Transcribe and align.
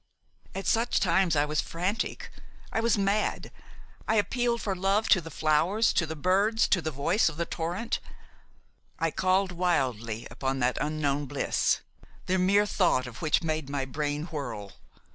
At 0.55 0.65
such 0.65 0.99
times 0.99 1.35
I 1.35 1.45
was 1.45 1.61
frantic, 1.61 2.31
I 2.73 2.79
was 2.79 2.97
mad. 2.97 3.51
I 4.07 4.15
appealed 4.15 4.59
for 4.63 4.75
love 4.75 5.07
to 5.09 5.21
the 5.21 5.29
flowers, 5.29 5.93
to 5.93 6.07
the 6.07 6.15
birds, 6.15 6.67
to 6.69 6.81
the 6.81 6.89
voice 6.89 7.29
of 7.29 7.37
the 7.37 7.45
torrent. 7.45 7.99
I 8.97 9.11
called 9.11 9.51
wildly 9.51 10.25
upon 10.31 10.57
that 10.57 10.79
unknown 10.81 11.27
bliss, 11.27 11.81
the 12.25 12.39
mere 12.39 12.65
thought 12.65 13.05
of 13.05 13.21
which 13.21 13.43
made 13.43 13.69
my 13.69 13.85
brain 13.85 14.23
whirl. 14.25 14.71